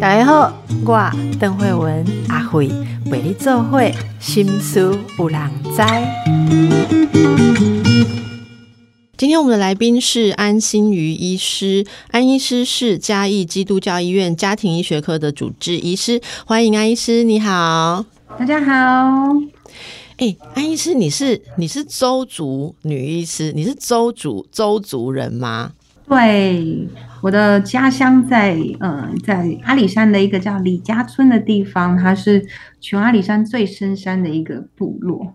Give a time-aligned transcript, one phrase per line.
[0.00, 0.52] 大家好，
[0.84, 2.68] 我邓慧文阿慧
[3.10, 5.82] 为你做会心思有人知。
[9.16, 18.04] 今天我们的来宾是安心瑜医师，安医师是嘉义基督教医院家庭医学科的主治医师，欢迎安医师，你好，
[18.38, 18.72] 大家好。
[20.18, 25.72] 哎，安医师，你是你是周族女医师，你是周族周族人吗？
[26.06, 26.88] 对，
[27.22, 32.44] 我的家乡在嗯，在阿里山的一个叫李家村的地方，它是
[32.80, 35.34] 全阿里山最深山的一个部落。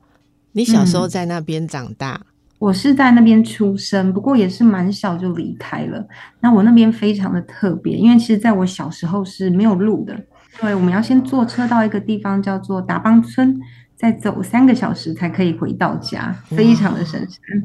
[0.52, 2.21] 你小时候在那边长大？
[2.59, 6.07] 我是在那边出生，不过也是蛮小就离开了。
[6.41, 10.15] 那我那边非常的特别，因为其实在我小时候是没有路的，
[10.59, 13.59] 对，我们要先坐车到一个地方叫做达邦村。
[13.95, 17.63] 再走三个小时才可以回到家，非常的深山。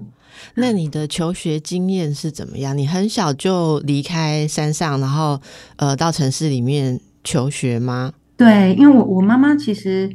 [0.54, 2.76] 那你的求学经验是怎么样？
[2.76, 5.40] 你很小就离开山上，然后
[5.76, 8.12] 呃到城市里面求学吗？
[8.36, 10.10] 对，因为我我妈妈其实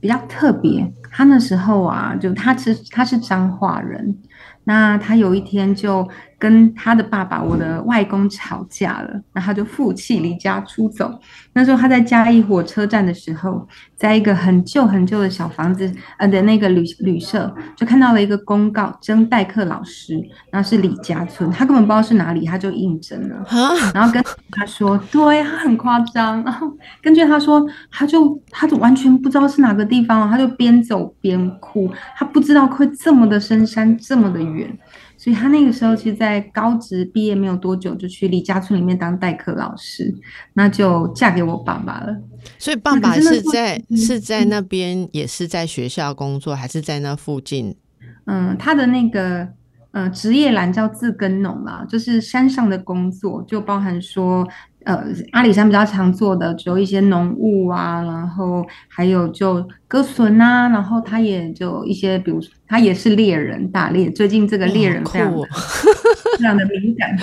[0.00, 4.16] 比较特别，她那时候啊，就她是她是彰化人，
[4.64, 6.08] 那她有一天就。
[6.42, 11.08] 跟他的爸爸，我的外公吵架了，然后他就负气离家出走。
[11.52, 20.20] 那时候他在嘉义火车站的时候，在一个很旧很旧的小房子呃的那个旅旅社，就看到了一个公告征代课老师，
[20.50, 23.46] 那是李家村，他根本不知道是哪里，他就应征了。
[23.94, 24.20] 然后跟
[24.50, 26.42] 他说，对他很夸张。
[26.42, 26.68] 然后
[27.00, 34.76] 根据他说，他就他就完全不知道是哪个地方，他就边走边哭，他不知道会这么的深山，这么的远。
[35.22, 40.12] 所以他那个时候其实，在高职毕业没有多久，就去李家村里面当代课老师，
[40.54, 42.20] 那就嫁给我爸爸了。
[42.58, 47.76] 所以爸爸是在是在那边，也是在学校工作，还是在那附近？
[48.24, 49.46] 嗯，他的那个
[49.92, 54.46] 呃职业栏叫自耕农啦，就是山上的工作，就包含说。
[54.84, 64.10] 呃，阿里山比较常做的只有一些农务啊，然后还有就割笋啊，然后他也就一些，比如他也是猎人，打猎。
[64.10, 67.16] 最近这个猎人非常非常的敏感。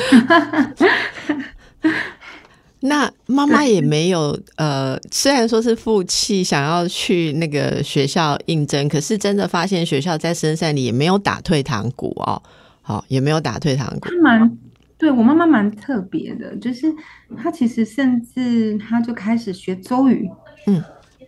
[2.79, 12.41] 那妈妈也没有呃，虽然说是负气想要去那个学校应征，可是真的发现学校在深山里也没有打退堂鼓哦，
[12.89, 14.09] 好也没有打退堂鼓。
[14.09, 14.57] 他蛮
[14.97, 16.91] 对我妈妈蛮特别的，就是
[17.37, 20.27] 她其实甚至她就开始学周语，
[20.65, 20.83] 嗯，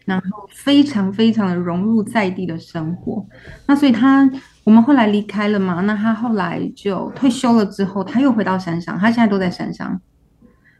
[0.05, 3.23] 然后非常非常的融入在地的生活。
[3.67, 4.27] 那所以她
[4.63, 10.01] 我们后来离开了嘛，那她后来就退休了之后，她又回到山上，她现在都在山上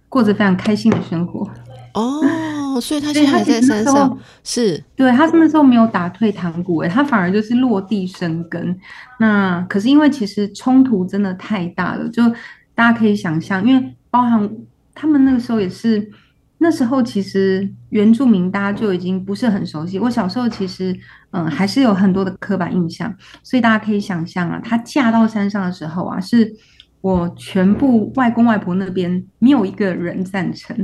[0.09, 1.47] 过着非常开心的生活。
[1.93, 2.21] 哦，
[2.79, 8.79] 所以他现在在山上是，对他那时候没有打退堂鼓，哎，他反而就是落地生根。
[9.19, 12.23] 那可是因为其实冲突真的太大了，就。
[12.73, 14.49] 大家可以想象，因为包含
[14.95, 16.09] 他们那个时候也是，
[16.57, 19.99] 那时候其实原住民大家就已经不是很熟悉。
[19.99, 20.97] 我小时候其实
[21.31, 26.51] 嗯还是有很多的刻板印象，所以大家可以想象啊，她嫁到山上的时候啊，是
[27.01, 30.75] 我全部外公外婆那边没有一个人赞成，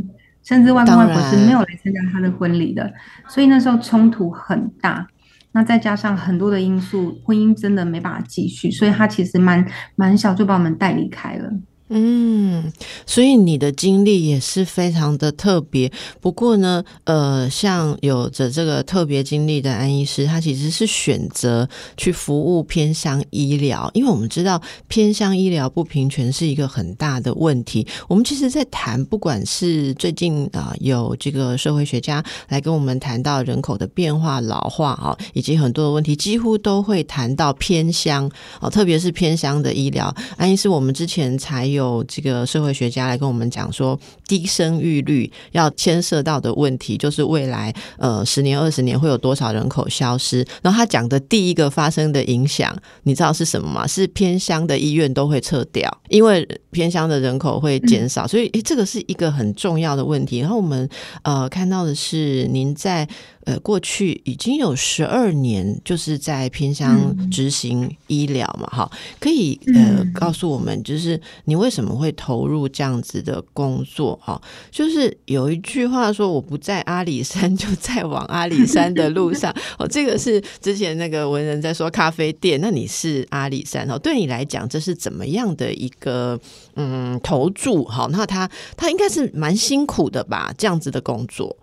[0.48, 2.94] 甚至外公外婆是没有来参加他的婚礼的，
[3.28, 5.06] 所以那时候冲突很大。
[5.52, 9.66] 那再加上很多的因素，婚姻真的没办法继续，所以他其实蛮
[9.96, 11.52] 蛮小就把我们带离开了。
[11.90, 12.70] 嗯，
[13.06, 15.90] 所以你的经历也是非常的特别。
[16.20, 21.66] 不过呢，呃，像有着这个特别经历的安医师，他其实是选择
[21.96, 27.88] 去服务偏乡医疗，因为我们知道偏乡医疗不平权是一个很大的问题。
[28.10, 40.14] 我们其实，在谈，不管是最近啊，有这个社会学家来跟我们谈到人口的变化、老化啊，以及很多的问题，几乎都会谈到偏乡哦，特别是偏乡的医疗。
[40.36, 41.77] 安医师，我们之前才有。
[41.78, 50.46] 有这个社会学家来跟我们讲说，低生育率要牵涉到的问题，就是未来呃十年二十年会有多少人口消失。
[50.62, 53.88] 然后他讲的第一个发生的影响，你知道是什么吗？
[53.88, 60.40] 是偏乡的医院都会撤掉，因为偏乡的人口会减少，所以诶，这个是一个很重要的问题。
[60.40, 60.90] 然后我们
[61.22, 63.08] 呃看到的是您在。
[63.48, 68.92] 呃，过去已经有十二年，就是在偏乡执行医疗嘛，哈，
[69.22, 74.20] 可以呃告诉我们，就是你为什么会投入这样子的工作？
[74.22, 79.50] 哈，就是有一句话说，我不在阿里山，就在往阿里山的路上。
[79.80, 86.38] 哦，这个是之前那个文人在说咖啡店，那你是阿里山哦，对你来讲，这是怎么样的一个
[86.76, 87.86] 嗯投注？
[87.86, 90.54] 好，那他他应该是蛮辛苦的吧？
[90.58, 91.56] 这样子的工作。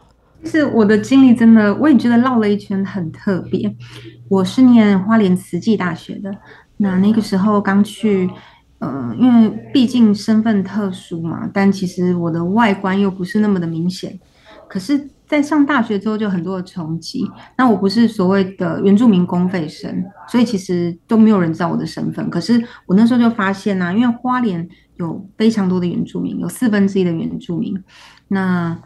[0.44, 3.75] 是我的经历真的，我也觉得绕了一圈很特别。
[4.29, 6.35] 我是念花莲慈济大学的，
[6.79, 8.29] 那那个时候刚去，
[8.79, 14.19] 呃，因为毕竟身份特殊嘛，但其实我的外观又不是那么的明显。
[14.69, 17.31] 可是，在上大学之后就很多的冲击。
[17.56, 22.29] 那我不是所谓的原住民公费生，所以其实都没有人知道我的身份。
[22.31, 24.67] 可是我那时候就发现呐，因为花莲
[24.97, 27.79] 有非常多的原住民，有四分之一的原住民。
[28.29, 28.76] 那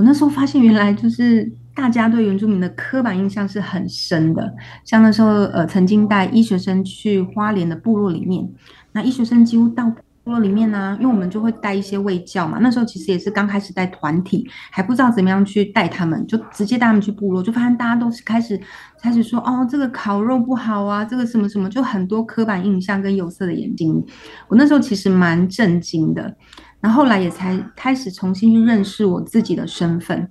[0.00, 4.50] 我那时候发现，原来就是大家对原住民的刻板印象是很深的。
[4.82, 8.48] 像那时候，呃，曾经带医学生去花莲的部落里面，
[8.92, 9.90] 那医学生几乎到
[10.24, 12.56] 部落里面呢，因为我们就会带一些卫教嘛。
[12.62, 18.58] 那时候其实也是刚开始带团体，还不知道怎么样去带他们，就直接带他们去部落，就发现大家都是开始
[19.02, 24.02] 开始说，哦，这个烤肉不好啊，这个什么什么，就很多刻板印象跟有色的眼睛。
[24.48, 26.34] 我那时候其实蛮震惊的。
[26.80, 30.28] 然后来也才开始重新去认识我自己的身份。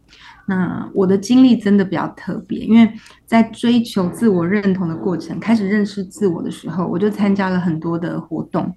[0.47, 2.91] 那我的经历真的比较特别，因为
[3.25, 8.75] 在追求自我认同的过程，开始认识自我的时候，我就参加了很多的活动。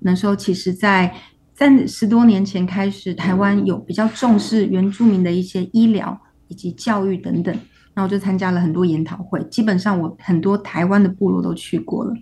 [0.00, 1.14] 那时候其实，在
[1.54, 7.56] 在十多年前开始，台湾有比较重视原住民的一些医疗以及教育等等，
[7.94, 9.40] 那我就参加了很多研讨会。
[9.44, 12.12] 基本上我很多台湾的部落都去过了。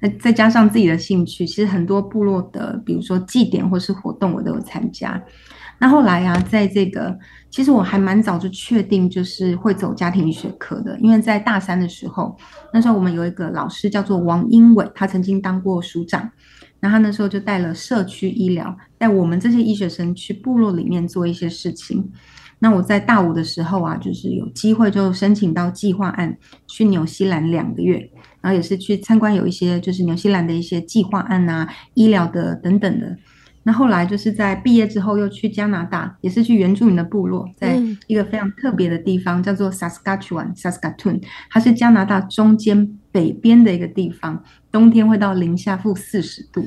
[0.00, 5.22] 那再加上自己的兴趣，其实很多部落的，比如说祭典或是活动，我都有参加。
[5.78, 7.18] 那后来啊，在这个
[7.50, 12.34] 其实我还蛮早就确定，就是会走家庭医学科的，因为在大三的时候，
[12.72, 16.30] 那时候我们有一个老师叫做王英伟，他曾经当过署长，
[16.80, 22.10] 那他那时候就带了社区医疗，带我们这些医学生去部落里面做一些事情。
[22.58, 26.36] 那我在大五的时候啊，就是有机会就申请到计划案
[26.66, 27.98] 去纽西兰两个月，
[28.40, 33.16] 然后也是去参观有一些就是纽西兰的一些计划案啊、医疗的等等的。
[33.62, 37.76] 那后来就是在毕业之后又去加拿大，也是去原住民的部落，在
[38.06, 41.20] 一个非常特别的地方叫做 Saskatchewan（Saskatoon），
[41.50, 46.66] 它是加拿大中间北边的一个地方，冬天会到零下负四十度。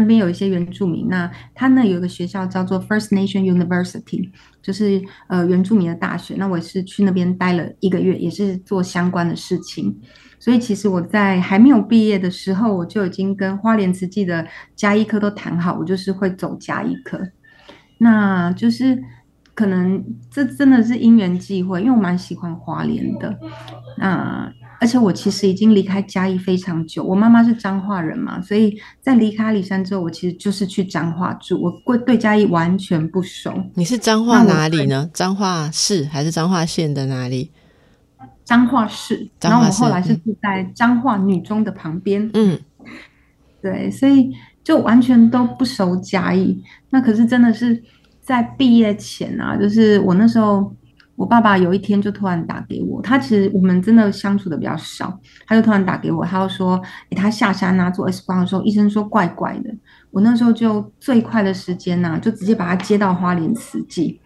[0.00, 4.30] 那边有一些原住民，那他那有一个学校叫做 First Nation University，
[4.62, 6.34] 就是呃原住民的大学。
[6.36, 9.98] 那我是去那边待了一个月，也是做相关的事情。
[10.38, 14.46] 所以其实我在还没有毕业的时候，我就已经跟花莲慈济的
[14.76, 17.18] 加医科都谈好，我就是会走加医科。
[17.98, 19.02] 那就是
[19.54, 23.38] 可能这真的是因缘际会，因为我蛮喜欢花莲的。
[23.96, 24.52] 那
[24.84, 33.64] 而且我其实已经离开嘉义非常久，我妈妈是彰化人嘛，所以在离开阿里山之后，我其实就是去彰化住，我对嘉义完全不熟。
[33.76, 35.08] 你是彰化哪里呢？
[35.14, 37.50] 彰化市还是彰化县的哪里？
[38.44, 39.26] 彰化市。
[39.40, 42.30] 然后我后来是住在彰化女中的旁边。
[42.34, 42.60] 嗯，
[43.62, 46.62] 对，所以就完全都不熟嘉义。
[46.90, 47.82] 那可是真的是
[48.20, 50.70] 在毕业前啊，就是我那时候。
[51.16, 55.16] 我爸爸有一天就突然打给我，他其实我们真的相处的比较少，
[55.46, 56.80] 他就突然打给我，他就说，
[57.10, 59.70] 诶，他下山啊做 X 光的时候，医生说怪怪的。
[60.10, 64.20] 我那时候就最快的时间呐，就直接把他接到花莲慈济。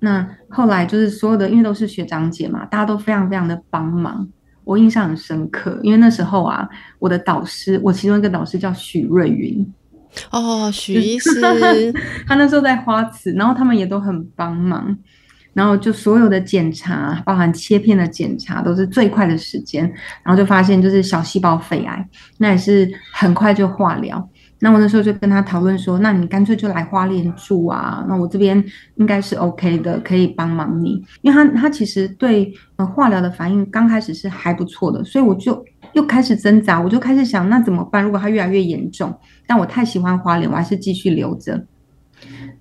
[0.00, 4.28] 那后来就是所有的，因为都是学长姐嘛，大家都非常非常的帮忙，
[4.62, 5.80] 我印象很深刻。
[5.82, 6.68] 因为那时候啊，
[7.00, 9.74] 我的导师，我其中一个导师叫许瑞云，
[10.30, 11.40] 哦，许医师，
[12.28, 14.96] 他那时候在花慈，然后他们也都很帮忙。
[15.58, 19.82] 然后就所有的检查，包含切片的检查，都是最快的时间。
[20.22, 24.30] 然后就发现就是小细胞肺癌，那也是很快就化疗。
[24.60, 28.06] 那我那时候就跟他讨论说，那你干脆就来花莲住啊。
[28.08, 28.64] 那我这边
[28.94, 31.04] 应该是 OK 的，可以帮忙你。
[31.22, 35.60] 因为他他其实对呃化疗的反应刚开始是还不错的，所以我就
[35.94, 38.04] 又开始挣扎，我就开始想那怎么办？
[38.04, 39.12] 如果他越来越严重，
[39.44, 41.64] 但我太喜欢花莲，我还是继续留着。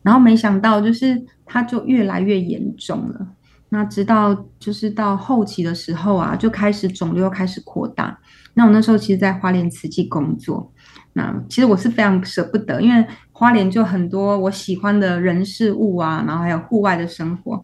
[0.02, 1.24] 然后没想到就是。
[1.48, 3.28] 它就越来越严重了，
[3.70, 8.20] 那直到就是到后期的时候啊，就开始肿瘤开始扩大。
[8.54, 10.72] 那我那时候其实，在花莲慈济工作，
[11.14, 17.64] 那其实我是非常舍不得，因为花莲就很多我喜欢的人事物啊，然后还有户外的生活。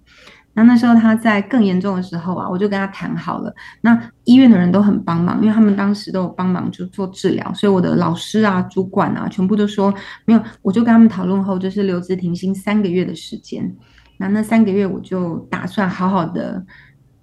[0.55, 3.53] 那那时候他在更严重的时候啊，我就跟他谈好了。
[3.81, 9.93] 那医院的人都很帮忙，因为他们当时都有帮忙就做治疗，所以我的老师啊、主管啊，全部都说
[10.25, 10.43] 没有。
[10.61, 13.75] 我就跟他们讨论后，就是留职停薪三个月的时间。
[14.17, 16.63] 那那三个月我就打算好好的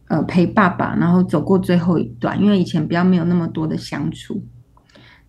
[0.09, 4.45] 呃陪爸爸，然后走过最后一段，因为以前比较没有那么多的相处。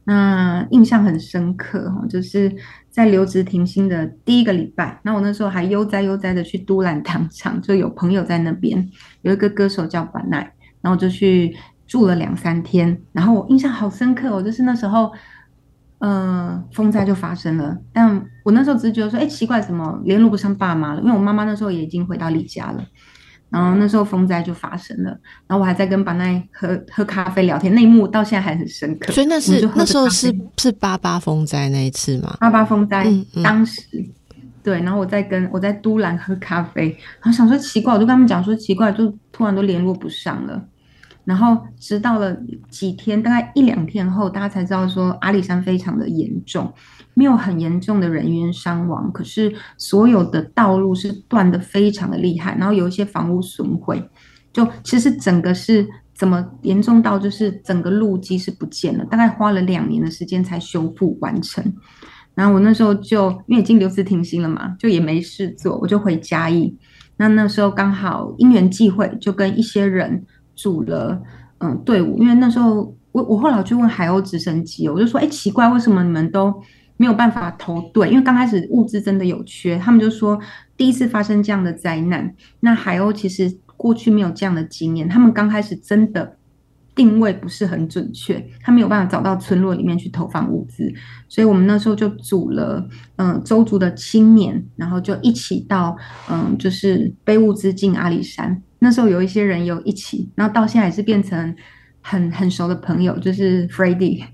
[0.03, 2.51] 那印象很深刻哈，就是
[2.91, 8.89] 在留职停薪的第一个礼拜，那我那时候还悠哉悠哉的去都兰糖厂，就有朋友在那边，
[9.21, 11.55] 有一个歌手叫板奈，然后就去
[11.88, 15.10] 住了两三天，然后我印象好深刻哦，就是那时候，
[16.00, 21.01] 呃，风灾就发生了，但我那时候只是觉得说，哎，奇怪，怎么联络不上爸妈了？
[21.01, 22.83] 因为我妈妈那时候也已经回到李家了。
[23.51, 25.10] 然后那时候风灾就发生了，
[25.46, 29.12] 然后我还在跟巴奈喝喝咖啡聊天，那一幕到现在还很深刻。
[29.12, 32.38] 所以那是那时候是是八八风灾那一次嘛？
[32.39, 33.05] 八八风灾
[33.43, 33.84] 当时，
[34.63, 40.63] 对，然后我在跟我在都兰喝咖啡，然后想说奇怪，我就跟他们讲说奇怪，就突然都联络不上了。
[41.23, 42.35] 然后直到了
[42.69, 46.73] 几天，大概一两天后，大家才知道说阿里山非常的严重。
[47.13, 54.01] 没有很严重的人员伤亡，可是所有的道路是断的非常的厉害，然后有一些房屋损毁，
[54.53, 61.61] 就其实整个是怎么严重到就是整个路基是不见了，大概花了两年的时间才修复完成。
[62.33, 66.73] 然后我那时候就因为已经留职停薪了嘛，就也没事做，我就回嘉义。
[67.17, 70.25] 那那时候刚好因缘际会，就跟一些人
[70.55, 71.22] 组了
[71.60, 76.53] 嗯队伍，因为那时候我我后来去问海鸥直升机，我就说哎奇怪，为什么你们都
[76.98, 80.39] 没有办法投对，因为刚开始物资真的有缺，他们就说
[80.77, 86.38] 第一次发生这样的灾难，那海鸥其实过去没有这样的经验，他们刚开始真的
[86.93, 90.93] 定位不是很准确，他没有办法找到村落里面去投放物资，
[91.27, 95.98] 所以我们那时候就组了嗯周族的青年，然后就一起到
[96.29, 101.55] 嗯就是背物资进阿里山，那时候有一些人有一起，然后到现在也是变成
[102.01, 104.25] 很很熟的朋友，就是 f r e d d y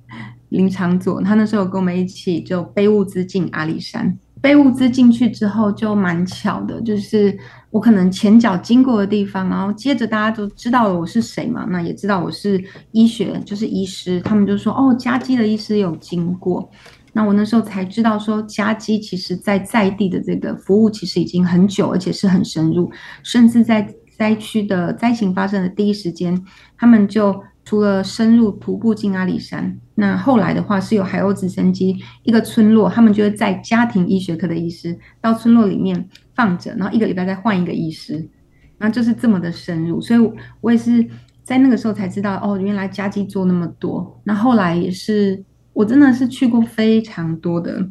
[0.49, 4.17] 林长佐，他那时候跟我们一起就背物资进阿里山。
[4.39, 7.37] 背物资进去之后，就蛮巧的，就是
[7.71, 12.63] 我可能前脚经过的地方，然后接着大家都知道了我是谁嘛，那也知道我是
[12.93, 16.69] 医学，就是医师，他们就说哦，家基的医师有经过。
[17.11, 22.89] 那我那时候才知道说，家基其实在在地的这个服务其实已经很久，而且是很深入，
[23.23, 26.43] 甚至在灾区的灾情发生的第一时间，
[26.77, 27.43] 他们就。
[27.67, 38.25] 除了深入徒步进阿里山，那后来的话是有海鸥直升机，一个村落，他们就会在家庭医学科的医师到村落里面放着，然后一个礼拜再换一个医师，
[38.77, 39.99] 那就是这么的深入。
[39.99, 40.31] 所以
[40.61, 41.05] 我也是
[41.43, 44.17] 在那个时候才知道，哦，原来家机做那么多。
[44.23, 45.43] 那后来也是，
[45.73, 47.85] 我真的是去过非常多的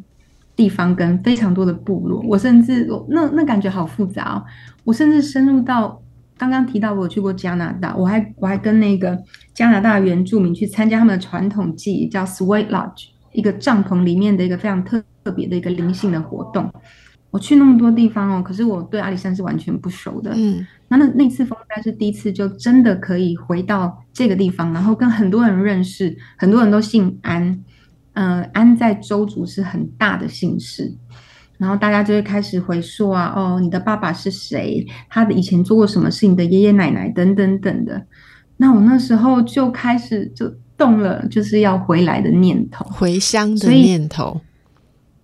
[0.55, 4.43] 地方跟非常多的部落，我甚至那那感觉好复杂哦，
[4.85, 6.01] 我甚至深入到。
[6.37, 9.17] 刚刚提到我去过加拿大，我还我还跟那个
[9.53, 16.71] 加拿大原住民去参加他们的传统祭仪，叫 Sweet Lodge，一个帐篷里面的一个非常特特别的一个灵性的活动。
[17.29, 20.31] 我去那么多地方哦，可是我对阿里山是完全不熟的。
[20.35, 27.63] 嗯，那那那次风灾是第一次，就真的可以回到这个地方，然后跟很多人认识，很多人都姓安，
[28.13, 30.93] 嗯，安在周族是很大的姓氏。
[31.57, 34.85] 然后大家就会开始回溯啊，哦，你的爸爸是谁？
[35.09, 36.27] 他的以前做过什么事？
[36.27, 38.05] 你的爷爷奶奶等等等的。
[38.57, 44.39] 那我那时候就开始就动了，就是要回来的念头，回乡的念头。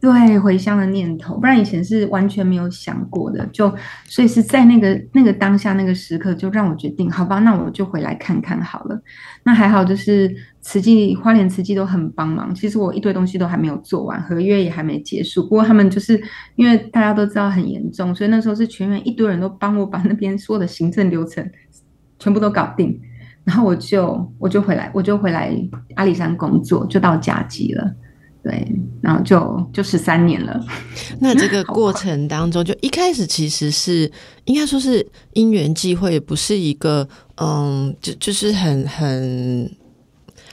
[0.04, 9.02] 对回乡的念头，不然以前是完全没有想过的，就所以是在那个那个当下那个时刻，就让我决定，好吧，那我就回来看看好了。
[9.44, 10.30] 那还好，就是
[10.60, 12.54] 慈济花莲慈济都很帮忙。
[12.54, 15.42] 其实我一堆东西都还没有做完，合约也还没结束。
[15.44, 16.22] 不过他们就是
[16.58, 21.50] 因为大家都知道很严重，所以那时候是全员一堆人都帮我把那边所有的行政流程
[22.20, 23.00] 全部都搞定，
[23.46, 25.58] 然后我就我就回来，我就回来
[25.96, 27.96] 阿里山工作，就到甲级了。
[28.44, 28.68] 对，
[29.02, 30.66] 然后就就十三年了。
[31.22, 34.12] 那这个过程当中，就一开始其实是
[34.44, 37.08] 应该说是因缘际会，不是一个
[37.38, 39.72] 嗯，就就是很很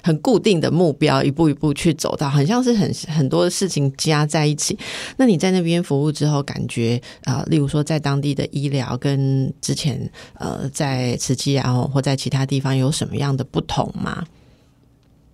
[0.04, 4.78] 很固定的目标，一步一步去走到，很像是很很多的事情加在一起。
[5.16, 14.24] 那你在那边服务之后，感觉啊，例如说在当地的医疗跟之前呃在慈济啊或在其他地方有什么样的不同吗？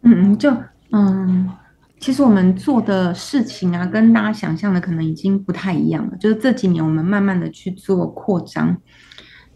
[0.01, 0.51] 嗯，就
[0.93, 1.51] 嗯。
[1.99, 6.17] 其实我们做的事情啊，跟大家想象的可能已经不太一样了。
[6.19, 8.77] 就是这几年我们慢慢的去做扩张，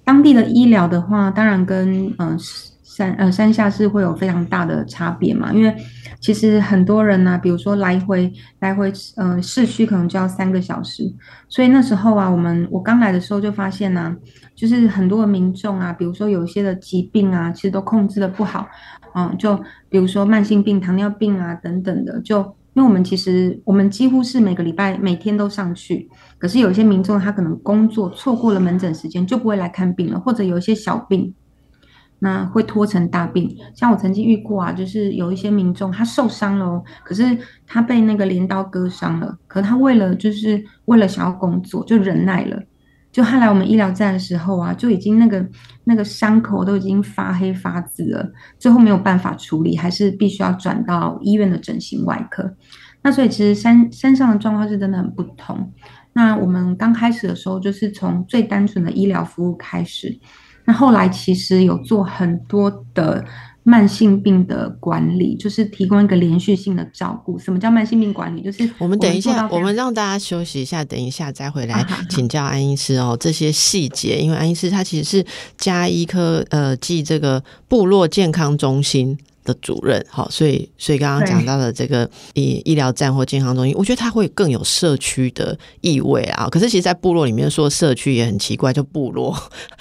[0.05, 2.37] 当地的医疗的话，当然跟嗯
[2.97, 5.53] 山呃山下是会有非常大的差别嘛。
[5.53, 5.75] 因为
[6.21, 11.05] 其实很多人呢，比如说来回来回嗯市区可能就要三个小时，
[11.49, 14.15] 所以那时候啊，我们我刚来的时候就发现呢，
[14.55, 18.67] 就是很多民众啊，比如说有一些的疾病啊，其实都控制的不好。
[19.15, 19.57] 嗯，就
[19.89, 22.39] 比如说慢性病、糖尿病啊等等的，就
[22.75, 31.35] 因为我们其实我们几乎是每个礼拜每天都上去，可是有一些民众他可能工作错过了门诊时间，就不会来看病了，或者有一些小病，
[32.21, 33.55] 那会拖成大病。
[33.75, 37.37] 像我曾经遇过啊，就是有一些民众他受伤了，可是
[37.67, 42.63] 他被那个镰刀割伤了，可他为了就是为了想要工作，就忍耐了。
[43.13, 45.45] 就他来我们医疗站的时候啊，就已经那个
[45.83, 52.55] 那个伤口都已经发黑发紫了，最后没有办法处理，还是必须要转到医院的整形外科。
[53.03, 55.73] 那所以其实山山上的状况是真的很不同。
[56.13, 60.17] 那我们刚开始的时候，就是从最单纯的医疗服务开始，
[60.65, 63.25] 那后来其实有做很多的
[63.63, 67.39] 慢性病的管理，就是提供一个连续性的照顾。
[67.39, 68.43] 什么叫慢性病管理？
[68.43, 75.27] 就是我们等一下，我们让大家休息一下，等一下再回来请教安医师哦这些细节，因为安医师他其实是
[75.59, 79.19] 加医科呃暨这个部落健康中心。
[79.53, 86.49] 的主任，好，所以所以刚刚讲到的这个医医疗站或健康中心，我觉得它会更有社区的意味啊。
[86.51, 89.37] 可是其实，在部落里面说社区也很奇怪，就部落，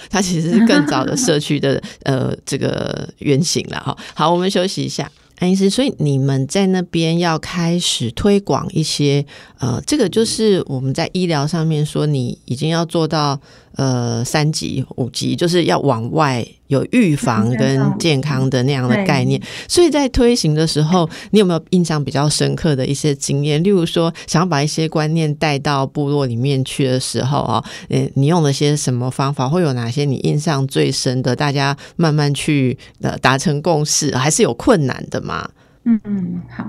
[0.10, 3.96] 它其实是更早的 社区的呃这个原型了哈。
[4.14, 5.12] 好，我们休息一下。
[5.40, 9.26] 安医师，所以你们在那边要开始推广一些，
[9.60, 13.40] 呃，这个就是我们在医疗上面说，你已经要做到
[13.76, 19.42] 呃三级、五级，就是要往外有预防跟健康的那样的概念。
[19.68, 23.64] 所以在推行的时候，你有没有印象比较深刻的一些经验？
[23.64, 29.48] 例如说，想要把一些观念带到部落里面去的时候啊，呃，你用了些什么方法？
[29.48, 31.36] 会有哪些你印象最深的？
[31.36, 35.50] 大家慢慢去呃达成共识，还是有困难的吗？
[35.86, 36.66] 嗯嗯，好，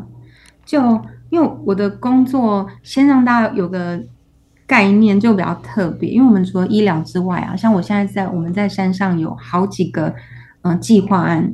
[0.64, 0.80] 就
[1.30, 4.00] 因为我的工作，先让大家有个
[4.70, 6.08] 概念，就比较特别。
[6.08, 10.06] 因为我们除了医疗之外啊，像我现在在我们在山上有好几个
[10.62, 11.52] 嗯、呃计划案，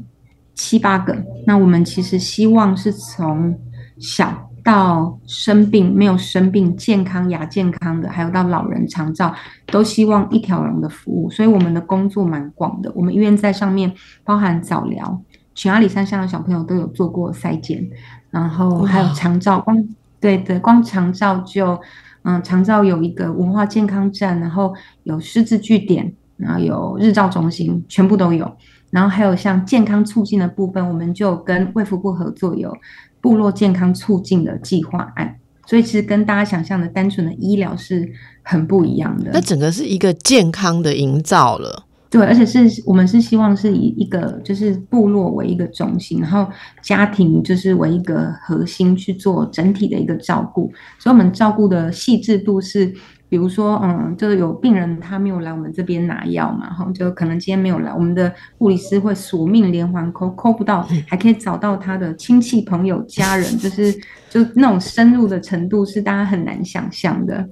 [0.55, 1.17] 七八个。
[1.47, 3.59] 那我们其实希望是从
[3.99, 9.35] 小到生病没有生病、健康亚健康的，还有到老人长照，
[9.69, 11.31] 都希望一条龙的服务。
[11.31, 12.93] 所以我们的工作蛮广的。
[12.95, 13.91] 我们医院在上面
[14.25, 15.19] 包含早疗。
[15.55, 17.83] 全阿里山上的小朋友都有做过筛检，
[18.31, 19.83] 然后还有长照，光
[20.21, 21.81] 对对，光长照就，
[22.29, 28.53] 嗯，长照有一个文化健康站，然后有师资据点，然后有日照中心，全部都有。
[28.91, 32.77] 然后还有像健康促进的部分，我们就跟卫福部合作，有
[33.21, 35.37] 部落健康促进的计划案。
[35.67, 38.09] 所以其实跟大家想象的单纯的医疗是
[38.43, 39.31] 很不一样的。
[39.33, 41.86] 那整个是一个健康的营造了。
[42.17, 50.73] 对，而且是我们是希望是以一个就是部落为一个中心，然后家庭就是为一个核心去做整体的一个照顾。
[50.99, 52.91] 所以，我们照顾的细致度是，
[53.29, 63.93] 比如说，嗯，就是有病人他没有来我们这边拿药嘛，哈，就可能今天没有来，我们的护理师会索命连环扣，扣不到，还可以找到他的亲戚、朋友、家人，就是
[64.31, 67.47] 就那种深入的程度是大家很难想象的，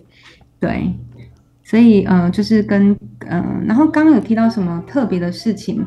[0.59, 0.91] 对。
[1.75, 2.93] 所以，嗯、呃，就是跟
[3.27, 5.85] 嗯、呃，然后刚刚有提到什么特别的事情，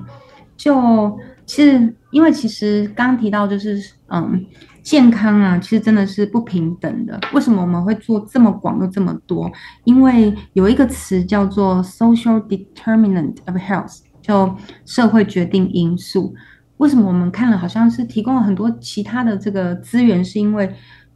[0.58, 4.46] 就其实因为其实刚刚提到就是嗯，
[4.84, 7.18] 健康啊，其实真的是不平等的。
[7.32, 9.50] 为什么我们会做这么广又这么多？
[9.86, 16.36] 因为有一个词叫做 social determinant of health，就社会决定因素。
[16.80, 20.22] 为什么我们看了好像是提供了很多其他的这个资源？
[20.22, 20.70] 是因为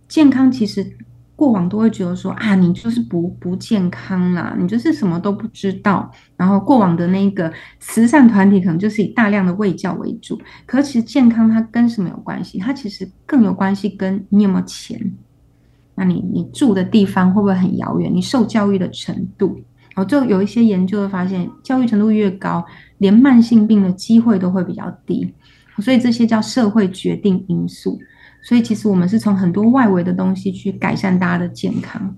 [0.08, 0.96] 健康其实。
[1.42, 6.08] 过往都会觉得说啊，你就是不不健康啦，你就是什么都不知道。
[6.38, 12.60] 然后过往的那个慈善团体可能就是以大量的卫教为主，可是其实健康它跟什么有关系？
[12.60, 15.02] 它其实更有关系跟你有没有钱，
[15.96, 18.14] 那你你住的地方会不会很遥远？
[18.14, 19.60] 你受教育的程度，
[19.96, 22.64] 然后，就有一些研究会发现，教育程度越高，
[23.00, 25.34] 连慢性病的机会都会比较低。
[25.80, 28.00] 所以这些叫社会决定因素。
[28.42, 32.16] 所以其实我们是从很多外围的东西去改善大家的健康。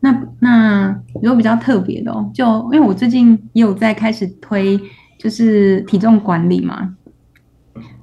[0.00, 4.80] 那那有比较特别的哦，就因为我最近也有在开始推，
[5.18, 6.94] 就是体重管理嘛。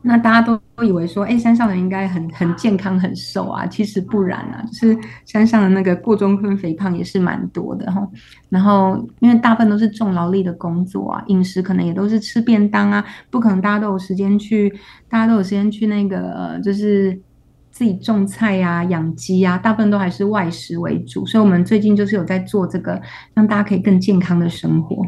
[0.01, 8.07] 那大家都以为说，哎，山上人应该很很健康、很瘦啊，其实不然啊，就是山上的那个过中分肥胖也是蛮多的哈。
[8.49, 14.71] 然后因为大部分都是重劳力的工作啊，饮食可能也都是吃便当啊，不可能大家都有时间去，
[15.09, 17.19] 大家都有时间去那个呃，就是
[17.75, 21.25] 自己种菜呀、养鸡呀，大部分都还是外食为主。
[21.25, 23.01] 所以我们最近就是有在做这个，
[23.33, 25.05] 让大家可以更健康的生活。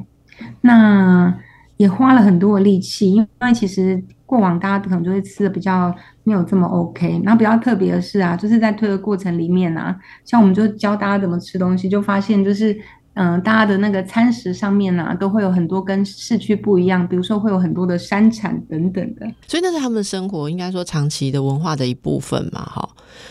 [0.59, 1.33] 那
[1.77, 4.03] 也花了很多的力气，因为其实。
[4.27, 12.77] 过往大家可能就会吃的比较没有这么 OK，然后比较特别的是啊，就是在推的过程里面啊，像我们就教大家怎么吃东西，就发现就是
[13.17, 22.87] 嗯、呃，大家的那个餐食上面啊，都会有很多跟市区不一样，比如说会有很多的山产等等的，所以那是他们生活应该说长期的文化的一部分嘛，哈。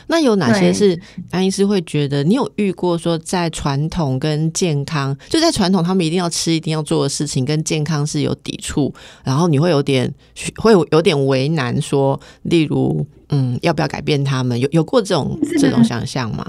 [0.08, 0.98] 那有哪些是
[1.30, 10.12] 安医师会觉得你有遇过说在传统跟健康，就在传统他们一定要吃一定要做的事情跟健康是有抵触，然后你会有点
[10.56, 14.58] 会有有点为难说，例如嗯，要不要改变他们？
[14.58, 16.44] 有有过这种这种想象吗？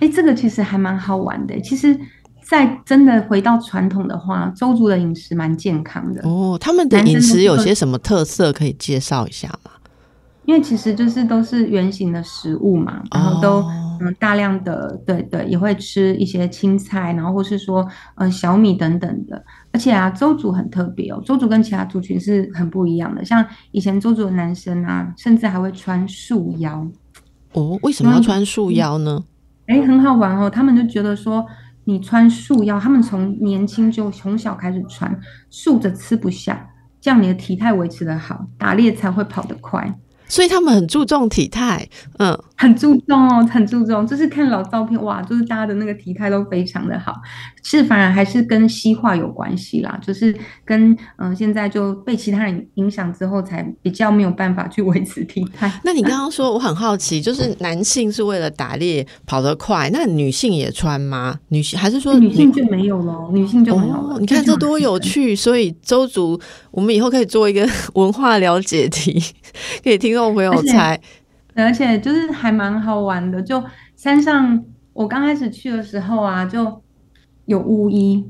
[0.00, 1.60] 哎，这个其实还蛮好玩的。
[1.60, 1.98] 其实，
[2.48, 6.56] 在真的回到传统的话，周族的饮食蛮健康的哦。
[6.58, 9.72] 他们的饮食有些什么特色可以介绍一下吗？
[10.46, 19.44] 因为其实就是都是圆形的食物嘛，然后都、哦、嗯，大量的对对，也会吃一些青菜，然后或是说呃小米等等的。
[19.70, 23.22] 而且啊，周族很特别哦，周族跟其他族群是很不一样的。
[23.22, 26.82] 像以前周族的男生啊，甚至还会穿束腰。
[27.52, 29.22] 哦，为什么要穿束腰呢？
[29.66, 31.44] 哎，很好玩哦，他们就觉得说
[31.88, 36.68] 你穿束腰，他们从年轻就从小开始穿，竖着吃不下，
[37.00, 39.98] 这样你的体态维持的好，打猎才会跑得快。
[40.28, 44.06] 所以他们很注重体态，嗯，很注重哦，很注重。
[44.06, 47.14] 就是看老照片，哇，就是大家的那个体态都非常的好。
[47.62, 55.72] 是反而还是跟西化有关系啦，就是跟嗯，现在就被其他人影响之后，才比较没有办法去维持体态。
[55.84, 61.38] 那你刚 刚说，我很好奇，就是男性是为了打猎跑得快，那女性也穿吗？
[61.48, 63.30] 女性还是说女性就没有了？
[63.32, 64.18] 女性就没有了？
[64.18, 65.34] 你看这多有趣！
[65.36, 66.38] 所以周族，
[66.70, 69.22] 我们以后可以做一个 文化了解题，
[69.82, 70.18] 可以听。
[70.18, 70.98] 众朋友猜，
[71.64, 73.42] 而且就是还蛮好玩的。
[73.42, 73.62] 就
[73.96, 76.82] 山上，我刚开始去的时候啊，就
[77.46, 78.24] 有巫医。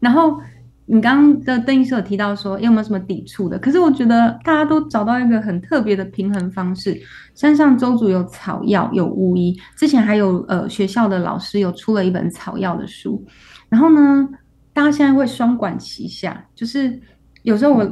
[0.00, 0.40] 然后
[0.86, 3.58] 你刚刚的邓医师有提到说，有没有什么抵触的？
[3.58, 7.00] 可是我觉得大家都找到一个很特别的平衡方式。
[7.34, 9.58] 山上周主有草药，有巫医。
[9.76, 13.24] 之前还有呃学校的老师有出了一本草药的书。
[13.68, 14.28] 然后呢，
[14.72, 17.00] 大家现在会双管齐下，就是
[17.42, 17.84] 有时候我。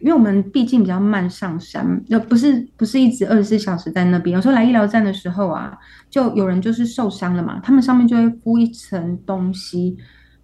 [0.00, 4.34] 因为我们毕竟比较慢上山，就不是不是一直二十四小时在那边。
[4.34, 5.76] 有时候来医疗站的时候啊，
[6.08, 9.96] 就有人就是受伤了嘛，他们上面就会敷一层东西，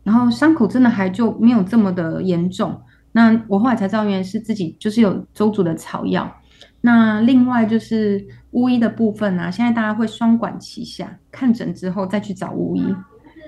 [0.02, 2.78] 然后伤口真的还就没有这么的严重。
[3.12, 6.30] 那我后来才知道，原来是自己就是有周主的草药。
[6.82, 12.84] 那另外就是巫医的部分啊，现在大家会双管齐下，看诊之后再去找巫医。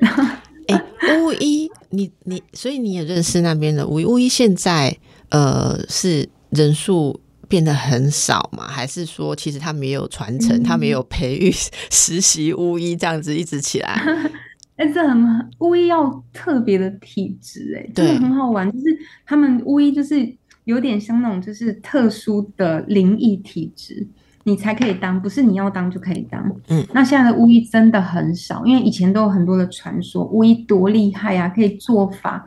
[0.69, 0.85] 哎，
[1.19, 4.05] 巫医，你你，所以你也认识那边的巫医？
[4.05, 4.97] 巫医现在。
[5.31, 8.67] 呃，是人数变得很少嘛？
[8.67, 11.51] 还是说，其实他没有传承，他没有培育
[11.91, 14.01] 实习巫医这样子一直起来？
[14.77, 18.71] 哎，这很巫医要特别的体质，哎，真的很好玩。
[18.71, 18.85] 就是
[19.27, 20.33] 他们巫医就是
[20.65, 24.07] 有点像那种就是特殊的灵异体质，
[24.45, 26.41] 你才可以当，不是你要当就可以当。
[26.69, 32.47] 嗯，那现在的巫医真的很少，因为以前都有很多的传说，巫医多厉害啊，可以做法，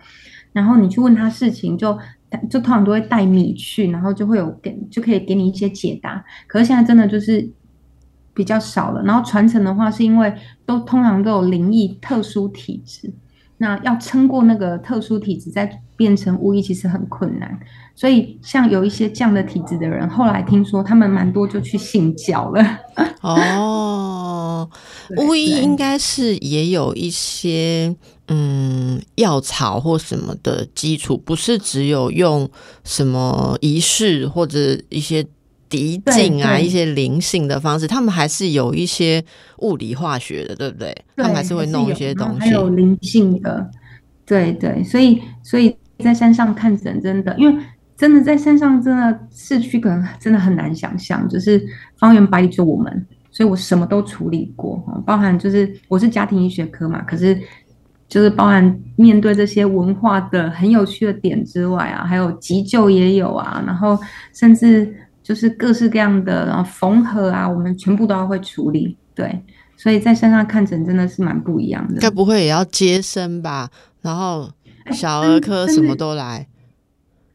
[0.53, 1.97] 然后你去问他事情就。
[2.49, 6.23] 就通常都会带米去，然后就会有给，就可以给你一些解答。
[6.47, 7.49] 可是现在真的就是
[8.33, 9.03] 比较少了。
[9.03, 10.33] 然后传承的话，是因为
[10.65, 13.13] 都通常都有灵异特殊体质，
[13.57, 17.59] 那要撑过那个特殊体质，再变成巫医其实很困难。
[17.95, 22.79] 所以像有一些这样的体质的人，后来听说他们蛮多就去信教了。
[23.21, 24.69] 哦，
[25.17, 27.95] 巫医应该是也有一些。
[28.33, 32.49] 嗯，药草或什么的基础，不是只有用
[32.85, 35.21] 什么仪式或者一些
[35.69, 39.21] 涤净啊，一些灵性的方式，他们还是有一些
[39.57, 40.95] 物理化学的，对不对？
[41.17, 43.69] 他们还是会弄一些东西，还有灵性的。
[44.25, 47.63] 对对，所以所以在山上看诊，真的，因为
[47.97, 51.61] 真的在山上，真的市区可能真的很难想象，就是
[51.97, 57.37] 方圆百里就我们，所以我什么都处理过，包含就是我是家庭医学科嘛，可是。
[58.11, 63.97] 就是包含面对这些文化的很有趣的点之外啊，还有急救也有啊，然后
[64.33, 64.93] 甚至
[65.23, 68.97] 就是各式各样的，然后缝合啊，我们全部都要会处理。
[69.15, 69.41] 对，
[69.77, 72.01] 所以在山上看诊真的是蛮不一样的。
[72.01, 73.69] 该不会也要接生吧？
[74.01, 74.51] 然后
[74.91, 76.45] 小儿科什么都来。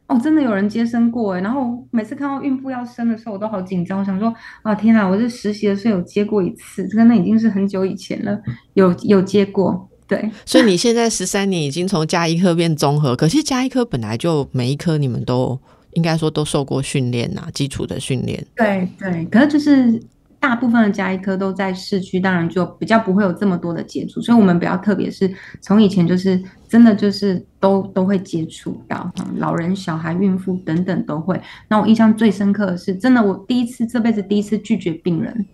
[0.08, 5.08] 哦，真的有人接生过哎，然后每次看到孕妇要生的时候，我都好紧张，我想说啊，天哪！
[5.08, 8.38] 我是实习的时候有接过一次，这个那已经是很久以前了，
[8.74, 9.88] 有有接过。
[10.08, 15.58] 对，所以你现在十三年已经从加医科变综合，可是加医科本来就每一科你们都
[15.94, 18.46] 应该说都受过训练呐，基础的训练。
[18.54, 20.00] 对对，可是就是
[20.38, 25.28] 大部分的加医科都在市区，当然就比较不会有这么多的接触，所以我们比较特别是
[25.60, 31.40] 从以前就是真的就是都都会接触到老人、小孩、孕妇等等都会。
[31.68, 35.44] 那我印象最深刻的是，真的我第一次这辈子第一次拒绝病人。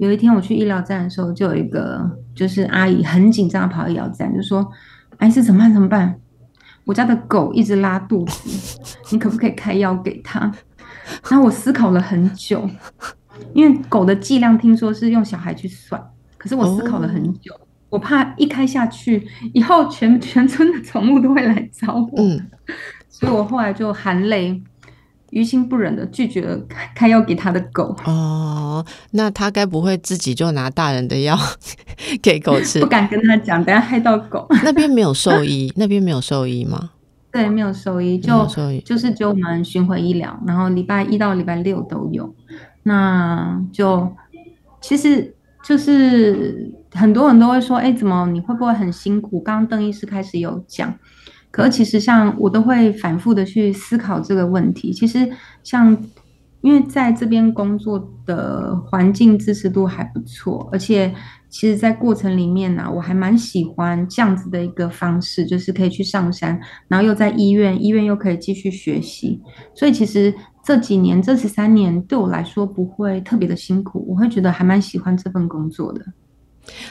[0.00, 2.00] 有一天我去医疗站的时候，就有一个
[2.34, 4.66] 就是阿姨很紧张的跑医疗站，就说
[5.18, 5.70] ：“哎，是怎么办？
[5.70, 6.18] 怎么办？
[6.86, 8.80] 我家的狗一直拉肚子，
[9.12, 10.50] 你可不可以开药给它？”
[11.28, 12.66] 然后我思考了很久，
[13.52, 16.02] 因为狗的剂量听说是用小孩去算，
[16.38, 17.52] 可是我思考了很久，
[17.90, 22.16] 我怕一开下去以后全全村的宠物都会来找我，
[23.10, 24.62] 所以我后来就含泪。
[25.30, 26.60] 于心不忍的拒绝了
[26.94, 27.96] 开药给他的狗。
[28.04, 31.38] 哦，那他该不会自己就拿大人的药
[32.22, 32.80] 给狗吃？
[32.80, 34.46] 不敢跟他讲，等下害到狗。
[34.62, 36.90] 那边没有兽医，那边没有兽医吗？
[37.32, 38.44] 对，没有兽医，就
[38.84, 42.34] 就是只有我们巡回医疗，然后礼拜一到礼拜六都有。
[42.82, 44.10] 那就
[44.80, 49.38] 其实就是很多人都会说，哎，怎么你会不会很辛苦？
[49.40, 50.92] 刚刚邓医师开始有讲，
[51.50, 54.92] 可其实像我都会反复的去思考这个问题。
[54.92, 55.28] 其实
[55.62, 55.96] 像
[56.60, 61.12] 因为在这边工作的环境支持度还不错，而且
[61.48, 69.40] 其实，在过程里面呢，我还蛮喜欢这样子的一个方式，就是可以去上山，然后又在医院，医院又可以继续学习，
[69.74, 70.34] 所以其实。
[70.62, 76.04] 这几年，这十三年对我来说不会特别的辛苦，我会觉得还蛮喜欢这份工作的。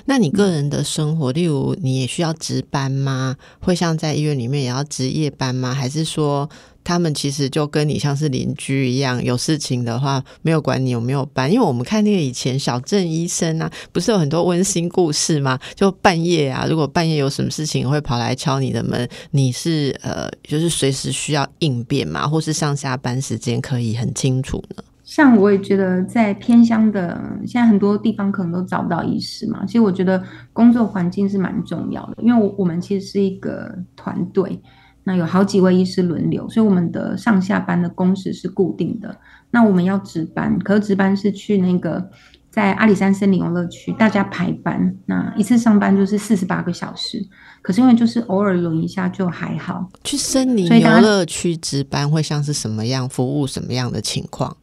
[0.06, 3.36] 那你个人的生活，例如你也需要值班吗？
[3.60, 5.74] 会像在医院里面也要值夜班吗？
[5.74, 6.50] 还是说？
[6.82, 15.60] 他们其实就跟你像是邻居一样，有事情的话没有管你有没有班，因为我们看那个以前小镇医生啊，不是有很多温馨故事吗？
[15.76, 24.84] 就半夜啊，如果半夜有什么事情会跑来敲你的门，你是呃，就是随时需要应变嘛，或是上下班时间可以很清楚呢？
[25.10, 34.62] 像我也觉得在偏乡的，现在很多地方可能都找不到医师嘛，其实我觉得工作环境是蛮重要的，因为我我们其实是一个团队。
[35.04, 39.17] 那有好几位医师轮流，所以我们的上下班的工时是固定的。
[39.50, 42.08] 那我们要值班，可是值班是去那个
[42.52, 47.19] 在阿里山森林游乐区，大家排班，那一次上班就是四十八个小时。
[47.63, 49.89] 可是因为就是偶尔轮一下就还好。
[50.04, 54.56] 去森林游乐区值班会像是什么样服务什么样的情况？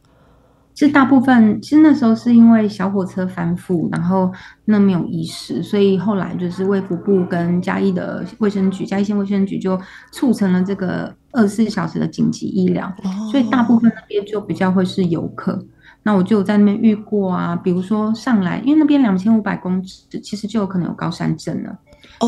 [0.77, 4.31] 其实大部分，其实那时候是因为小火车翻覆，然后
[4.65, 9.75] 那没有医师，所以后来就是卫福部跟嘉义的卫生局、嘉义县卫生局就
[10.11, 12.93] 促成了这个二十四小时的紧急医疗，
[13.31, 15.65] 所以大部分那边就比较会是游客。
[16.03, 21.75] 那我就在那边遇过啊，比如说上来，因为那边两千五百公尺，其实就有可能有高山症了，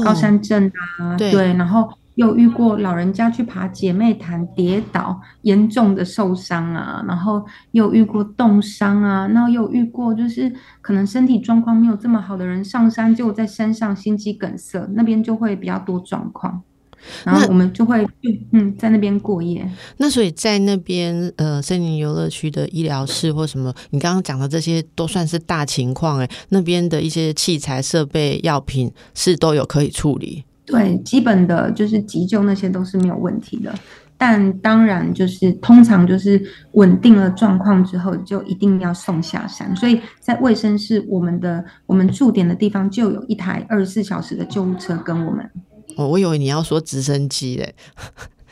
[0.04, 1.88] 高山症啊，对，然后。
[2.20, 10.52] 有遇过老人家去爬姐妹潭跌倒，严重的受伤啊，然后又遇过冻伤啊，然后又遇过就是
[10.82, 16.62] 可能身体状况没有这么好的人上山，就在山上心肌梗塞，那边就会比较多状况，
[17.24, 18.06] 然后我们就会
[18.52, 19.66] 嗯在那边过夜。
[19.96, 30.44] 那所以在那边呃森林游乐区的医疗室或什么，你刚刚讲的这些都算是大情况哎，那边的一些器材设备药品是都有可以处理。
[30.70, 33.74] 对，基本的就是急救那些都是没有问题的，
[34.18, 36.40] 但当然就是通常就是
[36.74, 39.76] 稳定了状况之后，就一定要送下山。
[39.76, 45.50] 所以在卫生室，我们的我们驻点的地方就有一台二十四小时的救护车跟我们。
[45.98, 47.74] 哦，我以为你要说直升机嘞，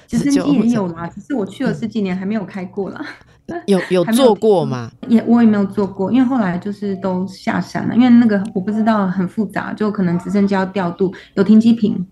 [0.08, 3.06] 直升机也有啦， 只是我去了十几年还没有开过啦。
[3.65, 4.91] 有有做过吗？
[5.07, 12.05] 也我也没有做过，因为后来就是都下山了，因为那个我不知道很复杂，就可能直升机要调度，有停机坪。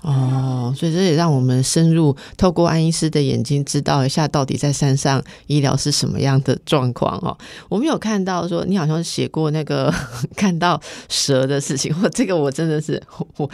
[0.00, 7.38] 哦，所以这也让我们深入透过安医师的眼睛，知道一下到底在山上医疗是什么样的状况哦。
[7.68, 9.94] 我们有看到说，你好像写过那个
[10.34, 13.00] 看到蛇的事情，我这个我真的是
[13.38, 13.48] 我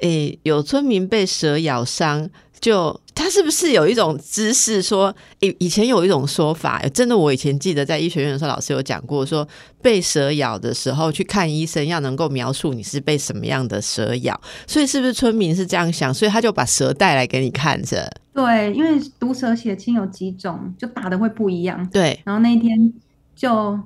[0.00, 2.30] 诶，有村民被蛇咬伤。
[2.62, 4.80] 就他是不是有一种姿势？
[4.80, 9.46] 说以以前有一种说法，真的，我以前记得在医学院的时候，老师有讲过，说
[9.82, 14.40] 被蛇咬的时候去看医生，要能够描述你是被什么样的蛇咬。
[14.66, 16.14] 所以是不是村民是这样想？
[16.14, 18.08] 所以他就把蛇带来给你看着。
[18.32, 21.84] 对，因为毒蛇血清有几种，就打的会不一样。
[21.90, 22.92] 对，然后那一天
[23.34, 23.76] 就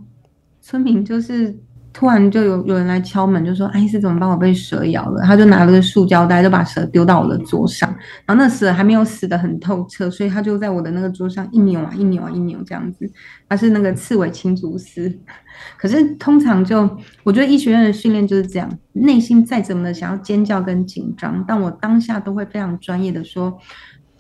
[0.61, 1.57] 村民就是。
[1.97, 4.29] 突然就有有人来敲门，就说：“哎，是怎么办？
[4.29, 7.89] 我被蛇咬了。”他就拿了个塑胶袋，就把蛇丢到我的桌上。
[8.27, 13.11] 然后那蛇还没有死的很透彻，所以他就在我的那个桌上一扭啊一扭啊一扭这样子。
[13.49, 15.11] 他是那个刺尾青竹丝。
[15.81, 16.87] 可是通常就
[17.25, 23.59] 我觉得医学院的训练就是这样，内心再怎么的想要尖叫跟紧张，但我当下都会非常专业的说。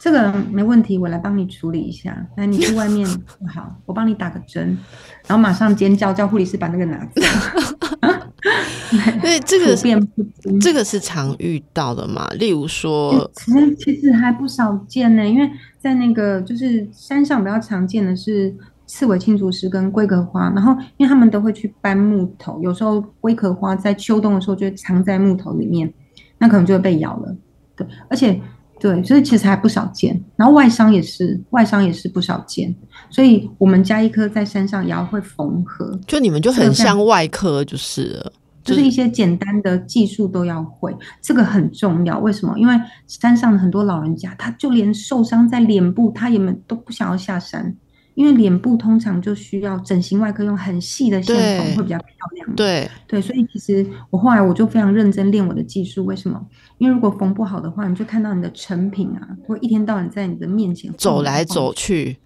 [0.06, 2.16] 这个没问题，我来帮你处理一下。
[2.36, 3.04] 那，你去外面
[3.52, 4.78] 好， 我帮你打个针，
[5.26, 7.20] 然后马上尖叫，叫护理师把那个拿走。
[9.20, 9.74] 对，这个
[10.60, 12.24] 这个是常遇到的嘛？
[12.38, 15.28] 例如说，其实其实还不少见呢。
[15.28, 18.54] 因为在那个就是山上比较常见的是
[18.86, 25.92] 刺尾青竹石跟龟壳花，然后因为他们都会去搬木头，有时候龟壳花在秋冬的时候就藏在木头里面，
[26.38, 27.36] 那可能就会被咬了。
[27.74, 28.40] 对，而且。
[28.86, 32.72] 对，所以其实还不少见，然后外伤也是，外伤也是不少见，
[33.10, 42.20] 所以我们加一颗在山上也要会缝合，就你们就很像外科，就是了，就是一些简单的技术都要会，这个很重要。
[42.20, 42.56] 为什么？
[42.56, 47.74] 因为山上的很多老人家，他就连受伤在脸部，他也没都不想要下山。
[48.16, 52.56] 因为脸部通常就需要整形外科用很细的线缝会比较漂亮。
[52.56, 56.04] 对对，所以其实我后来我就非常认真练我的技术。
[56.04, 56.44] 为什么？
[56.78, 62.16] 因为如果缝不好的话，你就看到你的成品啊，会一天到晚在你的面前走来走去。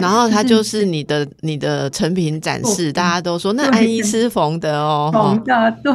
[0.00, 5.92] 然后它就是你的你的成品展示，大家都说那安医师缝的哦，缝的对，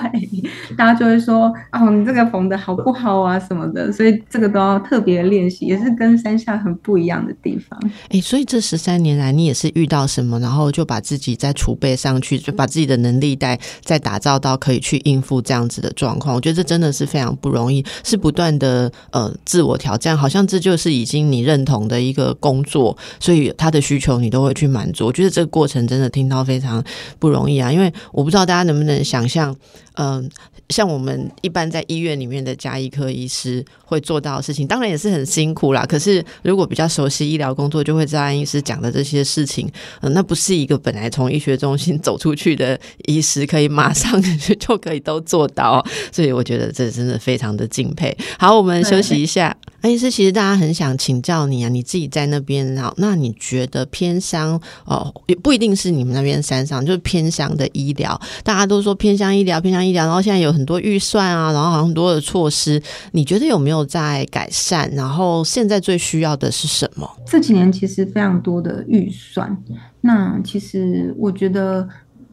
[0.78, 7.80] 大家就会说哦，你这个缝的好不好啊什么的，所以这个都要特别练习，也是跟山下很不一样的地方。
[8.10, 16.36] 哎，所以这十三年来，你也是遇到什么，然后就把自己再储备上去，就把自己的能力带再打造到可以去应付这样子的状况。
[16.36, 25.06] 我觉得这真的是非常不容易，是不断的呃自我挑战，好像这就是已经你认同的一个工作，所以他的需求你都会去满足。
[25.06, 26.84] 我觉得这个过程真的听到非常
[27.20, 29.56] 不容易啊，因为我不知道大家能不能想象，
[29.96, 30.30] 嗯。
[30.70, 35.86] 像我们一般在医院里面的加医科医师会做到的事情，当然也是很辛苦啦。
[35.86, 44.22] 可是如果比较熟悉医疗工作，就会知道安医师讲的这些事情，嗯，那不是一个本来从医学中心走出去的医师可以马上
[44.60, 45.82] 就可以都做到。
[46.12, 48.14] 所以我觉得这真的非常的敬佩。
[48.38, 49.56] 好，我们休息一下。
[49.80, 60.58] 安医师，其实大家很想请教你啊，你自己在那边然后，那你觉得偏乡哦，也不一定是你们那边山上，就是偏乡的医疗，大家都说偏乡医疗，偏乡医疗，然后现在有。
[60.58, 62.82] 很多预算啊，然后很多的措施，
[63.12, 64.90] 你觉得有没有在改善？
[64.96, 67.08] 然后现在最需要的是什么？
[67.28, 69.56] 这几年其实非常多的预算，
[70.02, 71.88] 那其实我觉得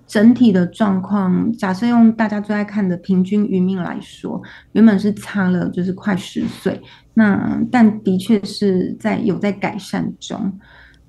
[0.07, 4.41] 整体的状况，假设用大家最爱看的平均余命来说，
[4.73, 6.81] 原本是差了就是快十岁，
[7.13, 10.59] 那但的确是在有在改善中。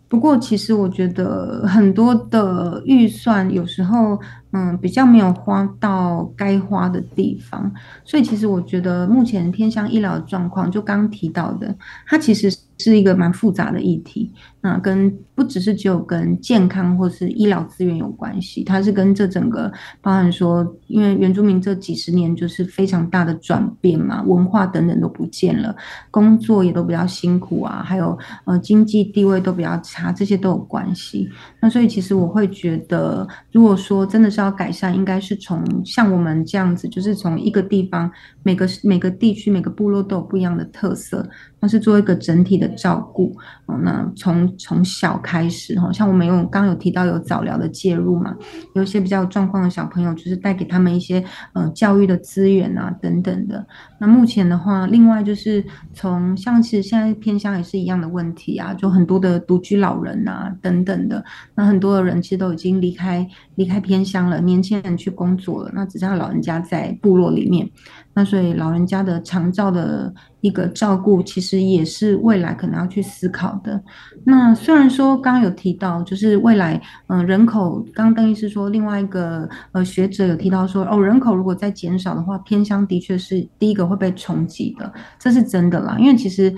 [0.07, 4.19] 不过其实我觉得很多的预算有时候。
[4.57, 7.69] 嗯，比较没有花到该花的地方，
[8.05, 11.75] 所以其实我觉得目前偏向医疗状况，就刚提到的，
[12.07, 14.31] 它其实是一个蛮复杂的议题。
[14.61, 25.75] 那跟不只是只有跟健康或是医疗资源有关系，它是跟这整个包含说，因为原住民这几十年就是非常大的转变嘛，文化等等都不见了，
[26.09, 31.29] 工作也都比较辛苦啊，还有呃经济地位都比较差，这些都有关系。
[31.61, 38.11] 那所以其实我会觉得，如果说真的是要改善，应该是从像我们这样子，就是从一个地方，
[38.41, 41.29] 每个每个地区、每个部落都有不一样的特色。
[41.59, 48.35] 那是做一个整体的照顾哦，那从从小开始哈，像我们有刚有提到有早疗的介入嘛，
[48.75, 53.65] 有一些比较有状况的小朋友，就是带给他们一些呃教育的资源啊等等的。
[53.99, 55.63] 那目前的话，另外就是
[55.93, 61.23] 从像其实现在偏乡也是一样的问题啊，就很多的独居老人啊等等的，
[61.55, 67.67] 那很多的人其实都已经离开离开偏乡了，年轻人去工作了，那只剩下老人家在部落里面。
[68.17, 73.83] 那所以老人家的长照的一个照顾，其实也是未来可能要去思考的。
[74.23, 85.97] 那虽然说刚刚有提到，就是未来，嗯，人口，刚刚邓医师说，另外一个呃学者有提到说，哦，人口如果在减少的话，偏乡的确是第一个会被冲击的，这是真的啦。
[85.99, 86.55] 因为其实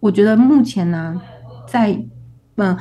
[0.00, 1.22] 我觉得目前呢，
[1.68, 1.96] 在
[2.56, 2.76] 嗯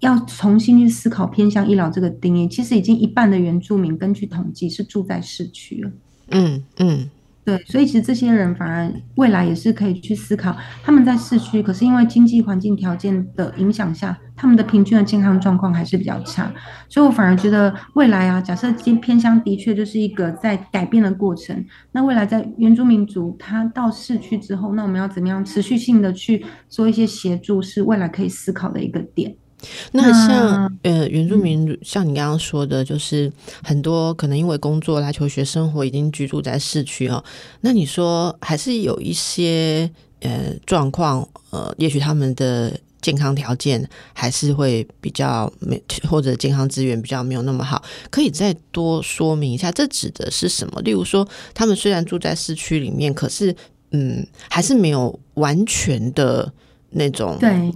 [0.00, 5.90] 要重新去思考偏乡医疗这个定义，其实已经一半的原住民根据统计是住在市区了。
[6.32, 7.10] 嗯嗯。
[7.44, 16.52] 对，所以其实这些人反而未来也是可以去思考，他们在市区，可是因为经济环境条件的影响下，他们的平均的健康状况还是比较差。
[16.88, 21.66] 所以我反而觉得未来啊，假设偏偏乡的确就是一个在改变的过程。
[21.90, 29.34] 那未来在原住民族他到市区之后，那我们要怎么样持续性的去做一些协助，是未来可以思考的一个点。
[29.92, 37.22] 那像呃原住民，像你刚刚说的，就是很多可能因为工作来求学生活已经居住在市区哦。
[37.60, 50.80] 那你说还是有一些呃状况，呃，也许他们的健康条件还是会比较没，或者健康资源比较没有那么好，可以再多说明一下，这指的是什么？
[50.82, 53.54] 例如说，他们虽然住在市区里面，可是
[53.90, 56.52] 嗯，还是没有完全的
[56.90, 57.72] 那种对。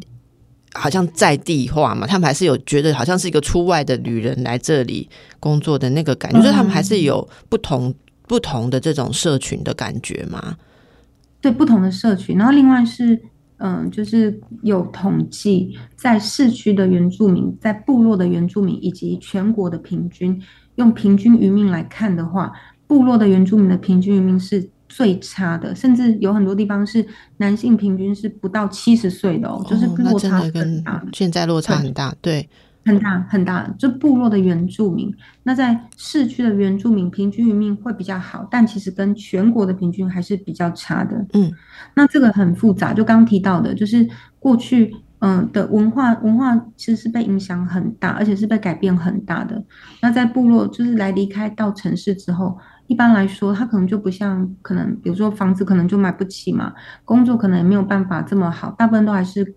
[0.77, 5.09] 好像在地化嘛，他们还是有觉得好像是一个出外的旅人来这里
[5.41, 7.95] 工作的那个感觉，就是他们还是有不同
[8.29, 10.57] 不同的这种社群的感觉嘛。
[11.41, 13.21] 对，不同的社群，然后另外是
[13.59, 20.41] 嗯，就是有统计，在市区的原住民，在部落的原住民以及全国的平均，
[20.77, 22.53] 用平均渔民来看的话，
[22.87, 24.71] 部落的原住民的平均渔民是。
[24.89, 27.05] 最差的，甚至有很多地方是
[27.39, 31.03] 男性平均是不到七十岁的哦，就是落差很大。
[31.13, 32.49] 现在落差很大，对，
[32.85, 33.69] 很大很大。
[33.79, 35.13] 就部落的原住民，
[35.43, 41.27] 那在市区的原住民平均余命会比较好，但其实跟全国的平均还是比较差的。
[41.33, 41.53] 嗯，
[41.95, 44.09] 那这个很复杂，就刚刚提到的，就是
[44.39, 49.63] 过去嗯的文化文化其实是被影响很大，而且是被改变很大的。
[50.01, 52.57] 那在部落就是来离开到城市之后。
[52.87, 56.73] 一般来说，他可能就不像可能，比如说房子可能就买不起嘛，
[57.05, 59.55] 工作可能也没有办法这么好，大部分都还是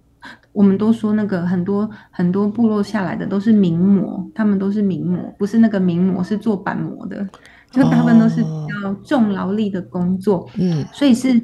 [0.51, 7.27] 我们都说那个很多很多部落下来的都是名模，他们都是名模，不是那个名模，是做板模的，
[7.71, 10.49] 就大部分都是比较重劳力的工作。
[10.57, 11.41] 嗯，所以是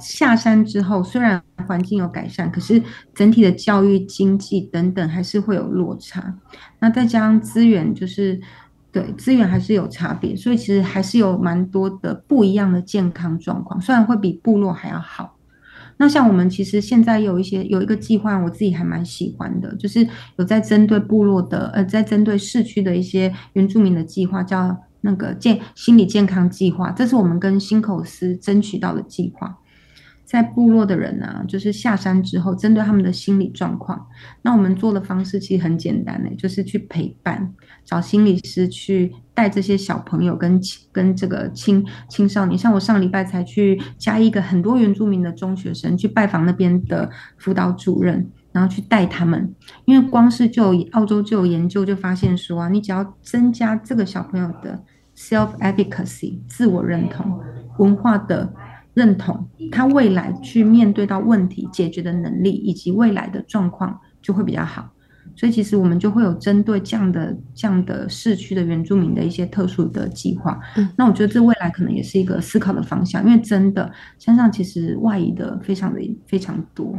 [0.00, 2.82] 下山之后，虽然环境有改善，可是
[3.14, 6.34] 整体的教育、经济等等还是会有落差。
[6.80, 8.40] 那再加上资源，就是
[8.96, 15.36] 对资源还是有差别，所以其实还是有蛮多的不一样的健康状况，虽然会比部落还要好。
[15.98, 29.58] 那像我们其实现在有一些有一个计划，我自己还蛮喜欢的，就是有在针对部落的，呃，在针对市区的一些原住民的计划，叫那个健心理健康计划，这是我们跟新口司争取到的计划。
[30.24, 34.08] 在部落的人呢，就是下山之后，针对他们的心理状况，
[34.42, 37.54] 那我们做的方式其实很简单呢，就是去陪伴，
[37.86, 40.60] 找心理师去带这些小朋友跟
[40.92, 42.58] 跟这个青青少年。
[42.58, 47.08] 像我上礼拜才去加一个很多原住民的中学生去拜访那边的
[47.38, 49.54] 辅导主任，然后去带他们。
[49.86, 54.82] 因为光是就澳洲就有研究就发现说啊，你只要增加这个小朋友的
[55.16, 57.40] self efficacy 自我认同
[57.78, 58.52] 文化的。
[58.96, 64.88] 认同他未来去面对到问题解决的能力，以及未来的状况就会比较好。
[65.36, 70.58] 所以其实我们就会有针对这样的这样的市区的原住民的一些特殊的计划。
[70.96, 76.94] 那我觉得这未来可能也是一个思考的方向，因为真的山上其实外移的非常的非常多。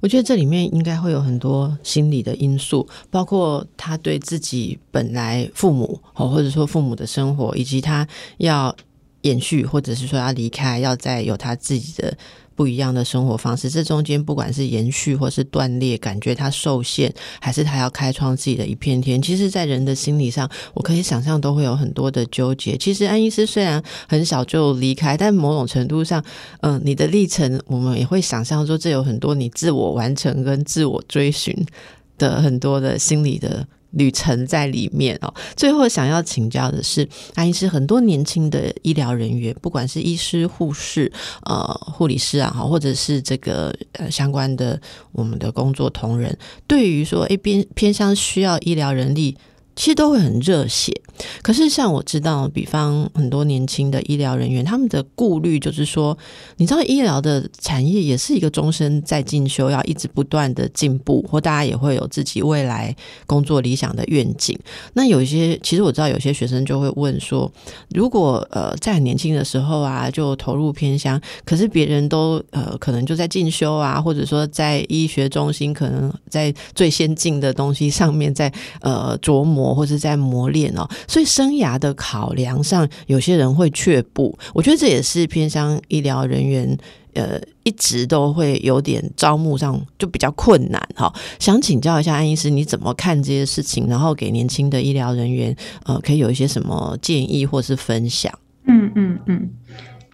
[0.00, 8.06] 我觉得这里面应该会有很多心理的因素，包括他对自己本来父母哦，或者说父母的生活，以及他
[8.38, 8.74] 要。
[9.22, 12.16] 延续，或者是说要离开，要再有他自己的
[12.58, 13.70] 不一样的生活方式。
[13.70, 19.22] 这中间不管是延续或是断裂，感觉他受限，还是他要开创自己的一片天。
[19.22, 22.76] 其实，在人的心理上，我可以想象都会有很多的纠结。
[22.76, 26.20] 其实，安医师虽然很小就离开，但某种程度上，
[26.62, 31.54] 嗯，你的历程，我们也会想象说，这有很多你自我完成跟自我追寻
[32.18, 33.64] 的很多的心理的。
[33.90, 35.32] 旅程在里面哦。
[35.56, 41.10] 最后想要请教的是，安医师，很多年轻的医疗人员，不管是医师、护士、
[41.44, 44.80] 呃护理师啊，哈，或者是这个呃相关的
[45.12, 46.36] 我们的工作同仁，
[46.66, 49.36] 对于说，哎偏偏向需要医疗人力。
[49.78, 50.92] 其实都会很热血，
[51.40, 56.18] 可是像我知道，比方很多年轻的医疗人员，他们的顾虑就是说，
[56.56, 64.58] 你知道医疗的产业也是一个终身在进修，要一直不断的进步，或大家也会有自己未来工作理想的愿景。
[64.94, 67.48] 那有一些，其实我知道有些学生就会问说，
[67.90, 79.67] 如果呃在很年轻的时候啊就投入偏乡，可是别人都呃可能就在进修啊，或者说在医学中心，可能在最先进的东西上面在呃琢磨。
[79.74, 84.36] 或者在磨练哦，所以生涯的考量上，有些人会却步。
[84.54, 86.78] 我觉得这也是偏向医疗人员，
[87.14, 91.12] 呃，一直都会有点招募上就比较困难哈。
[91.38, 93.86] 想请教一下安医师，你怎么看这些事情？
[93.88, 95.54] 然后给年轻的医疗人员，
[95.84, 98.32] 呃，可以有一些什么建议或是分享？
[98.66, 99.50] 嗯嗯嗯，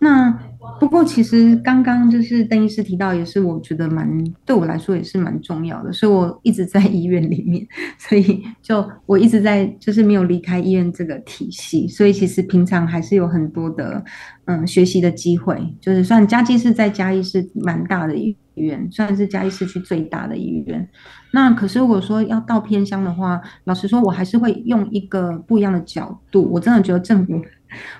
[0.04, 0.38] 那。
[0.80, 4.08] 不过，其实刚刚就是邓医师提到，也是我觉得蛮
[4.46, 7.64] 对我来说也是蛮重要的，所以我一直在医院里面，
[7.98, 14.02] 所以就我一直在就是没有离开医院这个体系，所以其实平常还是有很多的
[14.46, 20.88] 嗯学习的机会，就是算嘉义是在嘉义是蛮大的医院，算是嘉义市区最大的医院。
[21.32, 27.40] 那可是如果说要到偏乡的话，老实说，我还是会用一个不一样的角度，我真的觉得政府。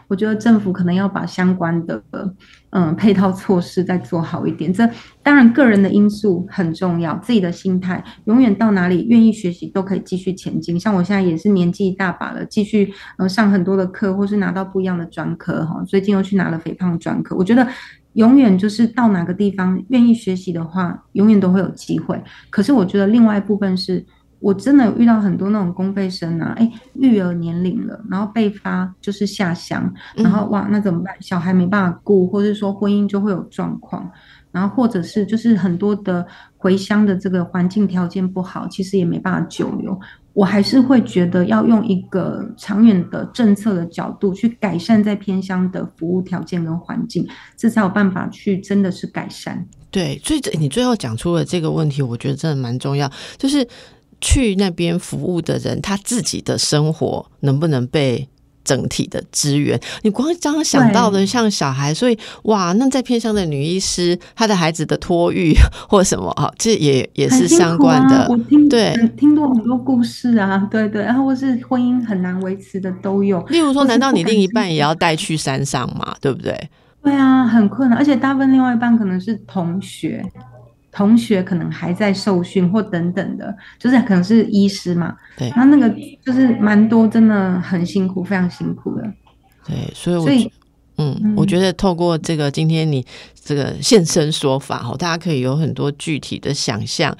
[0.08, 2.02] 我觉得政府可能要把相关的
[2.70, 4.72] 嗯配套措施再做好一点。
[4.72, 4.88] 这
[5.22, 10.78] 当然个人的因素很重要，自己的心态永远到哪里愿意学习都可以继续前进。
[10.78, 15.82] 像我现在也是年纪一大把了，继续呃上很多的课，或是拿到不一样的专科哈。
[15.86, 17.36] 最近又去拿了肥胖专科。
[17.36, 17.66] 我觉得
[18.14, 22.22] 永远就是到哪个地方愿意学习的话，永远都会有机会。
[22.50, 24.04] 可是我觉得另外一部分是。
[24.44, 31.16] 我真的有遇到很多那种公费生啊，哎，育儿年龄了，然后被发就是下乡，然后哇，那怎么办？
[31.18, 34.06] 小孩没办法顾，或者说婚姻就会有状况，
[34.52, 36.26] 然后或者是就是很多的
[36.58, 39.98] 回乡的这个环境条件不好，其实也没办法久留。
[40.34, 47.26] 我还是会觉得要用一个长远的政策的角度去改善在偏乡的服务条件跟环境，
[47.56, 49.66] 这才有办法去真的是改善。
[49.90, 53.66] 对，所以你最后讲出了这个问题，我觉得真的蛮重要，就是。
[54.24, 58.26] 去那边服务的人，他自己的生活能不能被
[58.64, 59.78] 整体的支援？
[60.00, 65.54] 你光刚刚想到的像小孩，所以哇，那在偏乡的女医师，她的孩子的托育
[65.86, 68.26] 或什么啊，这也也是相关的。
[68.30, 73.42] 我听对听过很多故事啊，对对，然后或是婚姻很难维持的都有。
[73.48, 76.16] 例如说，难道你另一半也要带去山上吗？
[76.22, 76.58] 对不对？
[77.02, 80.24] 对啊，很困难，而且大部分另外一半可能是同学。
[80.94, 85.92] 同学可能还在受训或等等的，就是可能是医师嘛，对，那那个
[86.24, 89.02] 就是蛮多，真的很辛苦，非常辛苦的。
[89.66, 90.50] 对，所以我所以
[90.96, 93.04] 嗯，我觉得透过这个今天你
[93.44, 97.14] 这个现身说法哈，大家可以有很多具体的想象。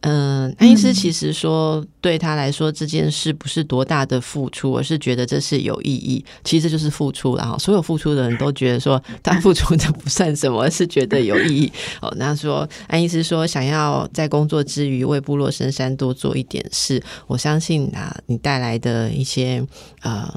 [0.00, 6.24] 嗯，安医师其实说对他来说这件事不是多大的付出，而是觉得这是有意义。
[6.42, 11.72] 其实就是付出了哈，所有付出的人都觉得说他付出的不算什么，是觉得有意义。
[12.02, 19.64] 哦， 那说安医师说想要在工作之余为部落深山多做一点事，我相信啊，你带来的一些
[20.02, 20.28] 呃。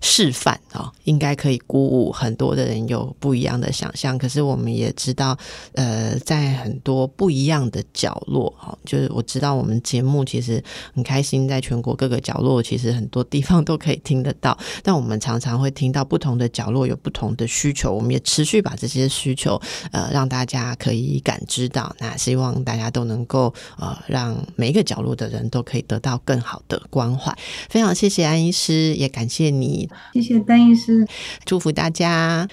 [0.00, 4.16] 示范啊，应该可以鼓舞很多的人有不一样的想象。
[4.16, 5.36] 可是我们也知道，
[5.72, 10.62] 呃，在很多不一样的角落，哦，就是我知道我们节目其实
[10.94, 14.56] 很开心，在全国各个角落，其实很多地方都可以听得到。
[14.82, 19.60] 但我们常常会听到不同的角落有不同的需求，我们也持续把这些需求，
[19.92, 21.94] 呃，让大家可以感知到。
[21.98, 27.36] 那希望大家都能够，呃，让每一个角落的人都可以得到更好的关怀。
[27.68, 29.87] 非常谢谢安医师，也感谢你。
[30.14, 31.06] 谢谢丹医师，
[31.44, 32.48] 祝福大家。